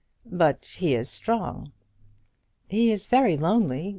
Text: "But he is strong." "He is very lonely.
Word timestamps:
"But 0.31 0.65
he 0.79 0.95
is 0.95 1.11
strong." 1.11 1.73
"He 2.67 2.91
is 2.91 3.07
very 3.07 3.37
lonely. 3.37 3.89